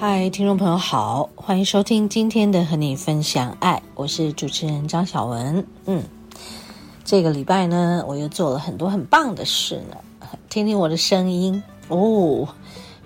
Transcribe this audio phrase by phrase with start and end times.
[0.00, 5.66] 嗨，听众朋友好，欢迎收听今天的和你分享爱，我是主持人张小文。
[5.84, 6.02] 嗯，
[7.04, 9.98] 这个礼拜呢，我又做了很多很棒的事呢。
[10.48, 12.48] 听听我的声音哦，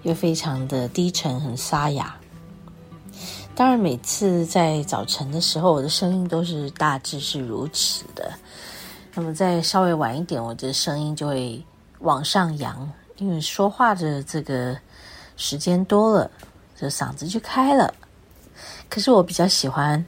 [0.05, 2.15] 又非常的低沉，很沙哑。
[3.57, 8.33] 当然，每次在早晨的时候，我的声音都是大致是如此的。
[9.15, 11.61] 那么，再稍微晚一点，我的声音就会
[11.99, 14.79] 往上扬，因为说话的这个
[15.37, 16.31] 时间多了。
[16.77, 17.95] 这嗓子就开了，
[18.91, 20.05] 可是我比较喜欢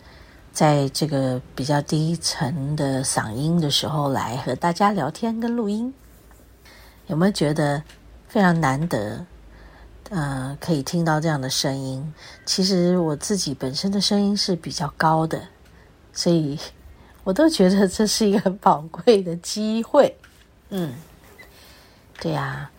[0.53, 5.95] 在这个比较低沉的嗓音的时候来和大家聊天跟录音，
[7.07, 7.83] 有没有觉得
[8.27, 9.25] 非常难得？
[10.11, 12.13] 呃，可以听到这样的声音。
[12.45, 15.49] 其实我自己本身的声音是比较高的，
[16.13, 16.59] 所以
[17.23, 20.17] 我都觉得这是一个很宝贵的机会。
[20.71, 20.95] 嗯，
[22.21, 22.71] 对呀，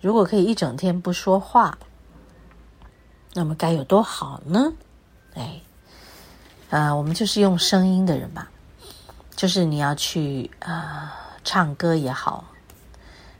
[0.00, 1.76] 如果可以一整天不说话。
[3.38, 4.72] 那么该有多好呢？
[5.34, 5.60] 哎，
[6.70, 8.48] 啊、呃，我们就是用声音的人吧，
[9.36, 12.46] 就是你要去啊、唱歌也好，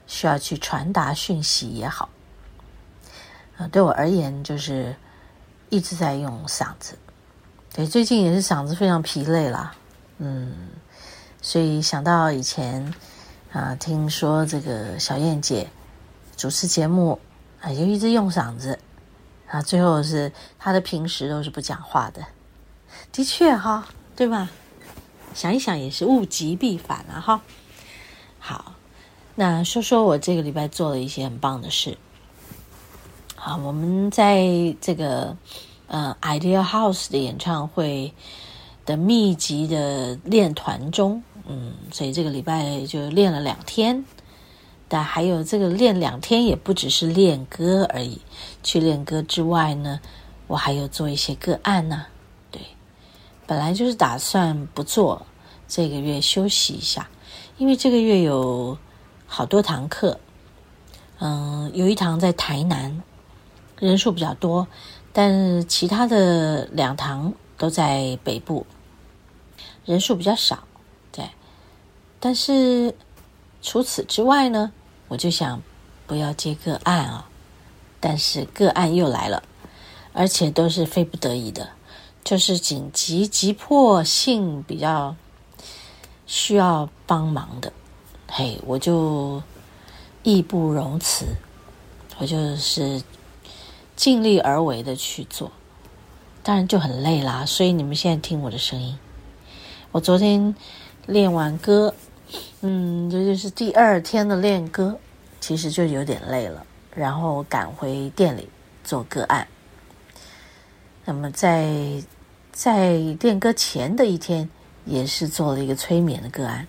[0.06, 2.10] 需要去传达讯息也好，
[3.56, 4.94] 啊、对我而言就是
[5.70, 6.98] 一直在用嗓子。
[7.72, 9.74] 对，最近也是嗓子非常疲累啦，
[10.18, 10.54] 嗯，
[11.40, 12.92] 所以想到以前
[13.50, 15.70] 啊、听说这个小燕姐
[16.36, 17.18] 主持节目
[17.62, 18.78] 啊，就一直用嗓子。
[19.50, 22.26] 啊，最后是他的平时都是不讲话的，
[23.12, 24.50] 的确哈，对吧？
[25.34, 27.40] 想一想也是物极必反啊哈。
[28.38, 28.74] 好，
[29.34, 31.98] 那说说我这个礼拜做了一些很棒的事。
[33.34, 35.36] 好，我们在这个
[35.86, 38.14] 呃 Idea House 的演唱会
[38.84, 44.04] 的密集的练团中，嗯，所以这个礼拜就练了两天。
[44.88, 48.20] 但还有这个练两天也不只是练歌而已，
[48.62, 50.00] 去练歌之外呢，
[50.46, 52.06] 我还有做一些个案呢。
[52.52, 52.60] 对，
[53.48, 55.26] 本来就是打算不做，
[55.66, 57.08] 这个月休息一下，
[57.58, 58.78] 因为这个月有
[59.26, 60.20] 好多堂课。
[61.18, 63.02] 嗯，有一堂在台南，
[63.80, 64.68] 人数比较多，
[65.12, 68.64] 但其他的两堂都在北部，
[69.84, 70.62] 人数比较少。
[71.10, 71.28] 对，
[72.20, 72.94] 但是。
[73.62, 74.72] 除此之外呢，
[75.08, 75.60] 我就想
[76.06, 77.28] 不要接个案啊，
[77.98, 79.42] 但是个案又来了，
[80.12, 81.70] 而且都是非不得已的，
[82.22, 85.16] 就是紧急、急迫性比较
[86.26, 87.72] 需要帮忙的，
[88.28, 89.42] 嘿，我就
[90.22, 91.26] 义不容辞，
[92.18, 93.02] 我就是
[93.96, 95.50] 尽力而为的去做，
[96.44, 97.44] 当然就很累啦。
[97.44, 98.96] 所以你们现在听我的声音，
[99.90, 100.54] 我昨天
[101.06, 101.94] 练完歌。
[102.60, 104.98] 嗯，这就是第二天的练歌，
[105.40, 108.48] 其实就有点累了，然后赶回店里
[108.82, 109.46] 做个案。
[111.04, 112.02] 那么在
[112.50, 114.48] 在练歌前的一天，
[114.84, 116.66] 也是做了一个催眠的个案。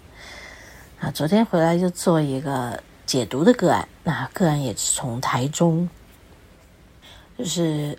[0.99, 5.89] 啊，昨天回来就做一个解读的个案，那个案也是从台中，
[7.37, 7.97] 就是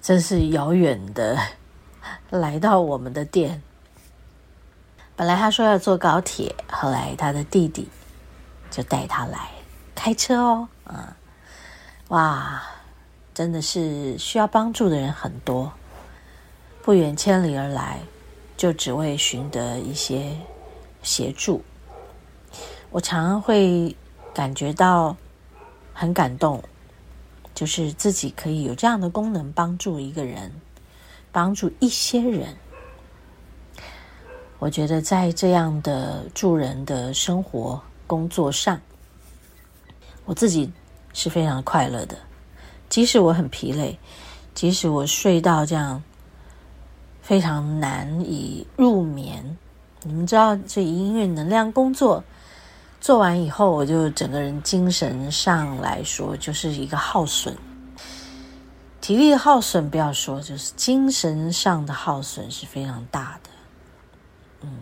[0.00, 1.36] 真是遥远的
[2.30, 3.60] 来到我们的店。
[5.16, 7.88] 本来他说要坐高铁，后来他的弟弟
[8.70, 9.48] 就带他来
[9.94, 11.08] 开车哦，嗯，
[12.08, 12.62] 哇，
[13.32, 15.72] 真的是需要帮助的人很多，
[16.82, 18.00] 不远千里而来，
[18.58, 20.36] 就只为寻得一些
[21.02, 21.64] 协助。
[22.90, 23.96] 我常常会
[24.34, 25.16] 感觉到
[25.94, 26.62] 很感动，
[27.54, 30.52] 就是自己可以有这样的功能，帮助一个人，
[31.32, 32.54] 帮助一些人。
[34.66, 38.80] 我觉得在这样的助人的生活工作上，
[40.24, 40.68] 我自己
[41.12, 42.18] 是非常快乐的。
[42.88, 43.96] 即使我很疲累，
[44.54, 46.02] 即使我睡到这样
[47.22, 49.56] 非常难以入眠。
[50.02, 52.24] 你们知道，这音乐能量工作
[53.00, 57.56] 做完以后，我就整个人精神上来说就是一个耗损，
[59.00, 63.50] 体力耗损不要说，就是精神上的耗损是非常大的。
[64.66, 64.78] 嗯，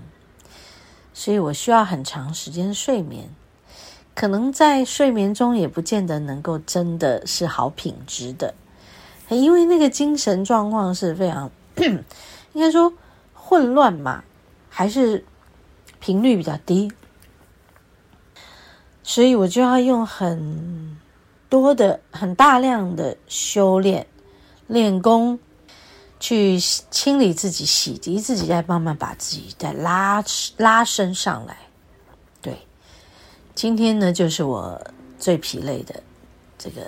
[1.12, 3.28] 所以我需要很长时间睡眠。
[4.14, 8.54] 可能在睡眠中也不见得能够真的是好品质的，
[9.28, 11.50] 因为那个精神状况是非常，
[12.54, 12.92] 应该说
[13.32, 14.22] 混乱嘛，
[14.68, 15.24] 还是
[15.98, 16.92] 频率比较低，
[19.02, 20.96] 所以我就要用很
[21.48, 24.06] 多的、很大量的修炼、
[24.68, 25.40] 练功，
[26.24, 30.24] 去清理自己、洗涤自己，再慢慢把自己再拉
[30.56, 31.54] 拉伸上来。
[32.40, 32.56] 对
[33.54, 34.80] 今天呢，就是我
[35.18, 36.02] 最疲累的
[36.56, 36.80] 这个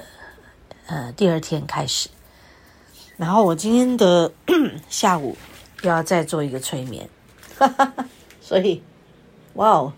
[0.86, 2.08] 呃第二天开始，
[3.18, 4.32] 然后我今天的
[4.88, 5.36] 下午
[5.82, 7.06] 又要再做一个催眠，
[7.58, 8.06] 哈哈哈，
[8.40, 8.82] 所以
[9.52, 9.92] 哇哦，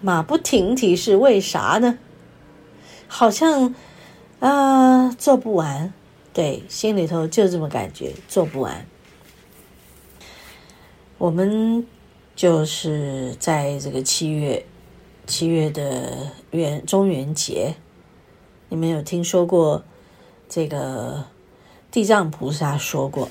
[0.00, 1.98] 马不停蹄是为啥呢？
[3.06, 3.74] 好像
[4.38, 5.92] 啊、做不完，
[6.32, 8.86] 对，心里头就这么感觉，做不完。
[11.18, 11.86] 我们
[12.34, 14.64] 就是在这个七月。
[15.26, 17.76] 七月的元中元节，
[18.68, 19.84] 你们有听说过
[20.48, 21.22] 这个
[21.88, 23.30] 地藏菩萨说过，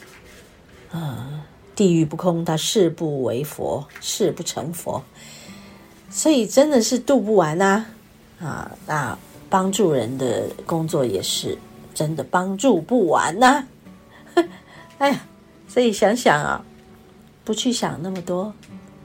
[0.91, 1.45] 啊，
[1.75, 5.03] 地狱不空，他誓不为佛，誓不成佛，
[6.09, 7.85] 所以真的是度不完呐，
[8.39, 9.19] 啊，那
[9.49, 11.57] 帮助人的工作也是
[11.99, 13.61] 真的帮助不完呐，
[14.99, 15.19] 哎呀，
[15.67, 16.63] 所以想想啊，
[17.43, 18.53] 不去想那么多，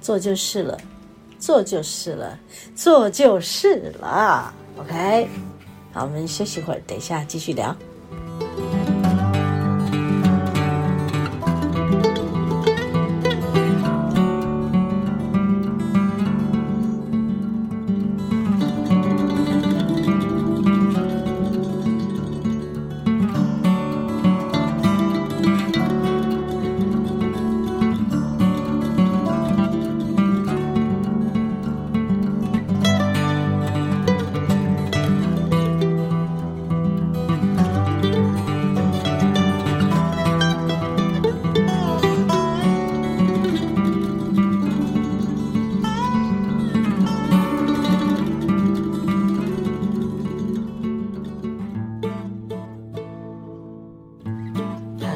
[0.00, 0.78] 做就是了。
[1.40, 2.38] 做就是了，
[2.76, 4.54] 做就是了。
[4.78, 5.28] OK，
[5.92, 7.76] 好，我们休息会儿，等一下继续聊。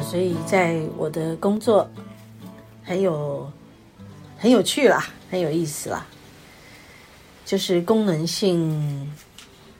[0.09, 1.87] 所以在我的工作
[2.83, 3.47] 很有
[4.39, 6.03] 很有趣啦，很有意思啦，
[7.45, 9.13] 就是功能性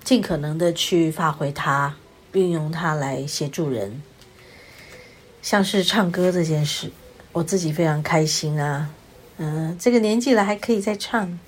[0.03, 1.95] 尽可能的去发挥它，
[2.33, 4.03] 运用它来协助人。
[5.41, 6.91] 像是唱歌这件事，
[7.31, 8.87] 我自己非常开心啊，
[9.37, 11.39] 嗯，这个年纪了还可以再唱，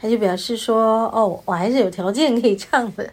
[0.00, 3.12] 他就表示说，哦，我还是有条件可以唱的。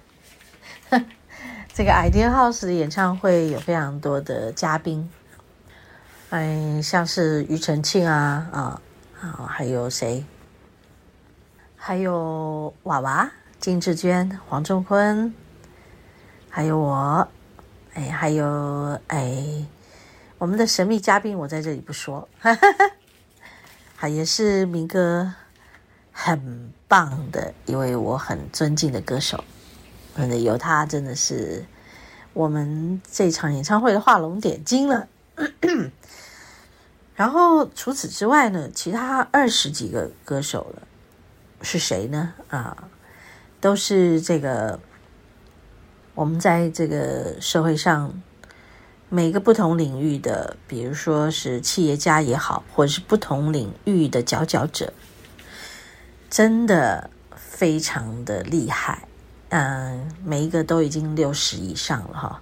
[1.75, 5.09] 这个 Idea House 的演唱会有非常多的嘉宾，
[6.29, 8.81] 哎，像是庾澄庆啊啊
[9.19, 10.23] 啊，还有谁？
[11.75, 13.29] 还有娃娃、
[13.59, 15.33] 金志娟、黄仲坤，
[16.49, 17.27] 还有我，
[17.93, 19.67] 哎，还有哎，
[20.37, 22.91] 我们的神秘嘉宾，我在这里不说，哈哈哈，
[23.97, 25.29] 还也是民歌
[26.13, 29.43] 很棒的一位我很尊敬的歌手。
[30.15, 31.65] 真的有他，真的是
[32.33, 35.07] 我们这场演唱会的画龙点睛了。
[37.15, 40.81] 然后除此之外呢，其他二十几个歌手了，
[41.61, 42.33] 是谁呢？
[42.49, 42.89] 啊，
[43.59, 44.79] 都是这个
[46.13, 48.21] 我们在这个社会上
[49.09, 54.93] 每个不同领域的，比如说是企业家也好，或者是不同领域的佼佼者，
[56.29, 59.07] 真的非常的厉害。
[59.49, 62.41] 嗯，每一个都已经六十以上了哈。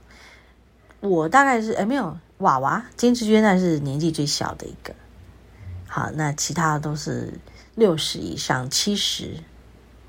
[1.02, 4.96] 我大概是哎没有娃娃金志娟，那是年纪最小的一个。
[5.86, 7.34] 好，那其他的都是
[7.76, 9.36] 六十以上、七十，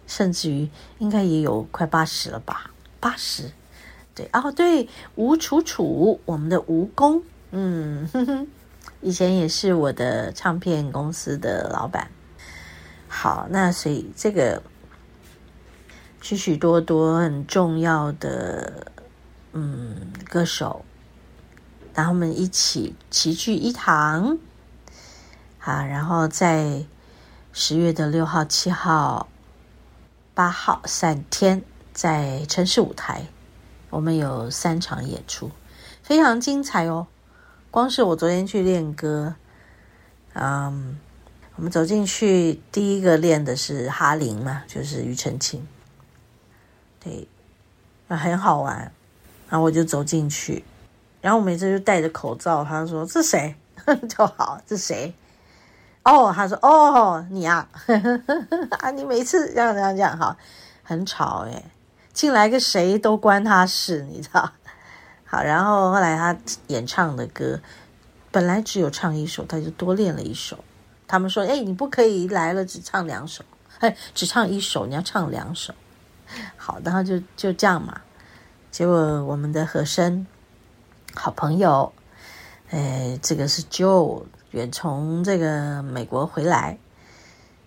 [0.06, 2.70] 甚至于应该也有快八十了吧？
[3.00, 3.50] 八十，
[4.14, 8.46] 对哦，对，吴楚楚，我们的吴工，嗯哼哼，
[9.00, 12.08] 以前也是我的唱片公司的老板。
[13.08, 14.62] 好，那所以这个。
[16.24, 18.90] 许许多多很重要的
[19.52, 20.82] 嗯歌手，
[21.92, 24.38] 然后我们一起齐聚一堂，
[25.58, 26.86] 好，然后在
[27.52, 29.28] 十月的六号、七号、
[30.32, 31.62] 八号三天，
[31.92, 33.26] 在城市舞台，
[33.90, 35.50] 我们有三场演出，
[36.02, 37.06] 非常精彩哦。
[37.70, 39.34] 光是我昨天去练歌，
[40.32, 40.98] 嗯，
[41.56, 45.66] 我们走进去，第一个练的是哈林嘛，就是庾澄庆，
[47.04, 47.28] 对，
[48.08, 48.90] 很好玩。
[49.50, 50.64] 然后我就走进去，
[51.20, 53.54] 然后我每次就戴着口罩，他说：“这谁？”
[54.08, 55.14] 就好，这谁？
[56.02, 57.68] 哦，他说：“哦，你啊，
[58.80, 60.36] 啊，你每次这样这样这样哈，
[60.82, 61.64] 很吵诶，
[62.12, 64.50] 进来个谁都关他事，你知道。
[65.24, 66.36] ”好，然后后来他
[66.68, 67.60] 演唱的歌，
[68.32, 70.58] 本来只有唱一首，他就多练了一首。
[71.06, 73.44] 他们说：“哎，你不可以来了只唱两首，
[73.80, 75.74] 哎，只唱一首，你要唱两首。”
[76.56, 78.00] 好，然后就就这样嘛。
[78.70, 80.26] 结果我们的和声
[81.14, 81.92] 好朋友，
[82.70, 86.78] 哎，这个是 Joe 远从这个美国回来，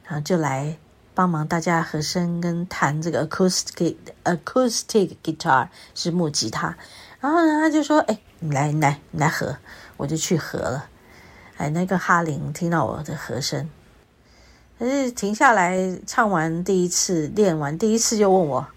[0.04, 0.78] 然后就来
[1.14, 6.78] 帮忙大家和声跟弹这个 acoustic acoustic guitar 是木吉他。
[7.20, 9.58] 然后呢，他就说：“哎，你来，你来，你来和。”
[9.98, 10.90] 我就去和了。
[11.58, 13.68] 哎，那个哈林听到我的和声，
[14.78, 18.68] 可是停下来唱完第一次，练完第一次就问我：“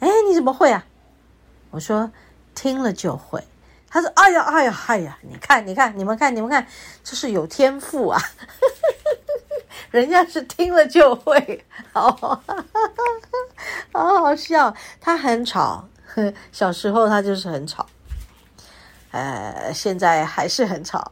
[0.00, 0.84] 哎，你怎么会啊？”
[1.72, 2.10] 我说
[2.54, 3.42] ：“听了就会。”
[3.88, 5.18] 他说：“哎呀，哎呀，哎呀！
[5.22, 6.66] 你看，你看，你们看，你们看，
[7.04, 8.20] 这是有天赋啊！
[9.90, 12.10] 人家是听了就会，好
[13.92, 14.74] 好好笑。
[15.00, 15.88] 他很吵。”
[16.52, 17.86] 小时候他就是很吵，
[19.12, 21.10] 呃，现在还是很吵，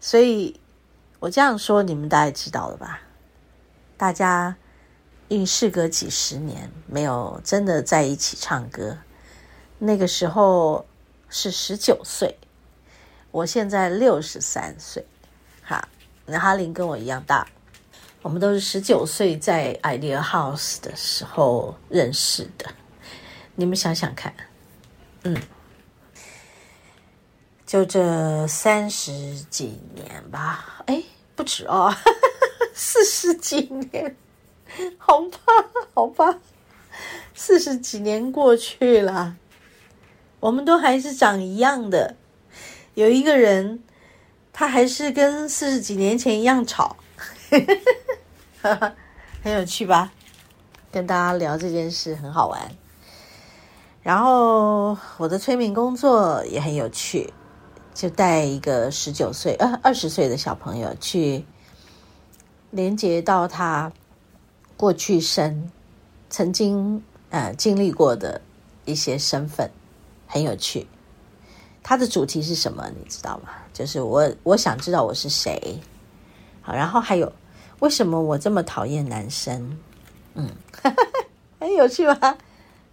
[0.00, 0.60] 所以
[1.20, 3.00] 我这样说你们大概知道了吧？
[4.00, 4.56] 大家
[5.28, 8.96] 因事隔几十年没有真的在一起唱歌，
[9.78, 10.86] 那个时候
[11.28, 12.38] 是十九岁，
[13.30, 15.04] 我现在六十三岁，
[15.62, 15.86] 哈，
[16.24, 17.46] 那哈林跟我一样大，
[18.22, 22.70] 我们都是十九岁在 Idea House 的时候认识的。
[23.54, 24.32] 你们想想看，
[25.24, 25.36] 嗯，
[27.66, 31.02] 就这三十几年吧，哎，
[31.36, 31.94] 不止哦，
[32.74, 33.60] 四十几
[33.92, 34.16] 年，
[34.98, 35.38] 好吧，
[35.94, 36.38] 好吧，
[37.34, 39.36] 四十几年过去了，
[40.40, 42.16] 我们都还是长一样的。
[42.94, 43.82] 有一个人，
[44.52, 46.96] 他还是跟四十几年前一样吵，
[49.42, 50.12] 很有趣吧？
[50.92, 52.60] 跟大家聊这件事很好玩。
[54.02, 57.32] 然后我的催眠工作也很有趣，
[57.94, 61.44] 就带一个十九岁呃二十岁的小朋友去
[62.70, 63.92] 连接到他
[64.76, 65.70] 过去生
[66.28, 68.40] 曾经呃经历过的
[68.84, 69.70] 一些身份，
[70.26, 70.86] 很有趣。
[71.82, 72.88] 他的主题是什么？
[72.90, 73.50] 你知道吗？
[73.72, 75.80] 就是我我想知道我是谁。
[76.62, 77.32] 好，然后还有
[77.80, 79.78] 为什么我这么讨厌男生？
[80.34, 80.48] 嗯，
[81.58, 82.36] 很有趣吧？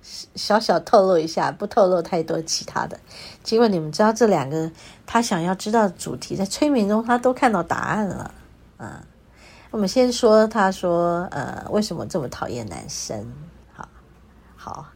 [0.01, 2.97] 小小透露一下，不透露太多其他的。
[3.43, 4.71] 结果你们知道这两个
[5.05, 8.33] 他想要知道的主题，在催眠中他都看到答案了。
[8.77, 9.03] 嗯，
[9.77, 13.31] 我们先说，他说，呃，为什么这么讨厌男生？
[13.71, 13.87] 好，
[14.55, 14.87] 好，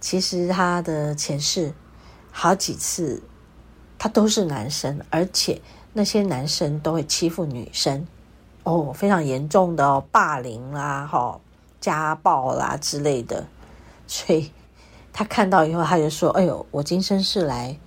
[0.00, 1.72] 其实他的前世
[2.32, 3.22] 好几次
[3.96, 8.04] 他都是男生，而且那些男生都会欺负女生，
[8.64, 11.40] 哦，非常严重的哦，霸凌啦，哈、哦，
[11.80, 13.46] 家暴啦之类的。
[14.08, 14.50] 所以，
[15.12, 17.78] 他看到以后，他就说：“哎呦，我今生是来，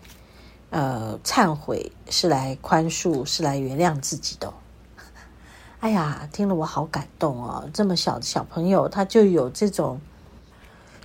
[0.69, 4.53] 呃，忏悔，是来宽恕，是来原谅自己的。”
[5.79, 7.69] 哎呀，听了我好感动哦！
[7.71, 10.01] 这么小的小朋友，他就有这种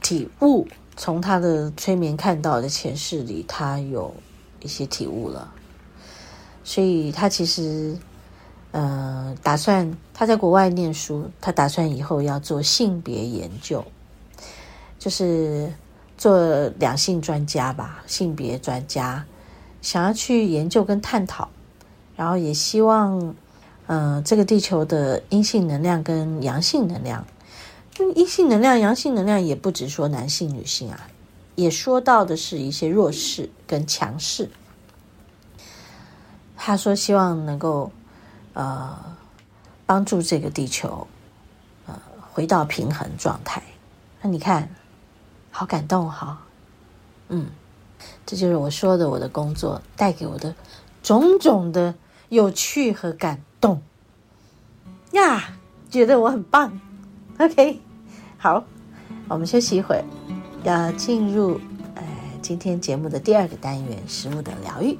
[0.01, 4.15] 体悟，从他的催眠看到的前世里，他有
[4.61, 5.53] 一些体悟了。
[6.65, 7.97] 所以他其实，
[8.71, 13.85] 呃，打算他在国外念书，他打算以后要做性别研究。
[14.99, 15.71] 就是
[16.17, 19.27] 做两性专家吧，性别专家，
[19.83, 21.51] 想要去研究跟探讨，
[22.15, 23.35] 然后也希望，
[23.87, 27.25] 呃，这个地球的阴性能量跟阳性能量，
[28.15, 31.09] 阴性能量、阳性能量也不只说男性、女性啊，
[31.55, 34.51] 也说到的是一些弱势跟强势。
[36.57, 37.91] 他说希望能够，
[38.55, 38.97] 呃，
[39.87, 41.07] 帮助这个地球，
[41.87, 41.95] 呃，
[42.33, 43.63] 回到平衡状态。
[44.21, 44.69] 那你看。
[45.55, 46.41] 好感动哈，
[47.29, 47.47] 嗯，
[48.25, 50.55] 这就是我说的，我的工作带给我的
[51.03, 51.95] 种种的
[52.33, 53.83] 有趣和感动
[55.13, 55.51] 呀，
[55.91, 56.81] 觉得我很棒。
[57.39, 57.79] OK，
[58.39, 58.65] 好，
[59.29, 60.05] 我们休息一会儿，
[60.65, 61.61] 要进入
[61.95, 62.03] 呃
[62.41, 64.97] 今天节目的第二个单元——食物的疗愈。